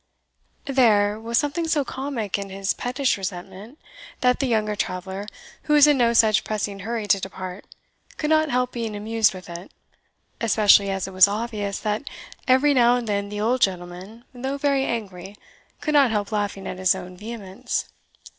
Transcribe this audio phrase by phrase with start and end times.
[0.65, 3.77] There, was something so comic in his pettish resentment,
[4.21, 5.27] that the younger traveller,
[5.65, 7.65] who was in no such pressing hurry to depart,
[8.17, 9.69] could not help being amused with it,
[10.41, 12.09] especially as it was obvious, that
[12.47, 15.37] every now and then the old gentleman, though very angry,
[15.81, 17.85] could not help laughing at his own vehemence.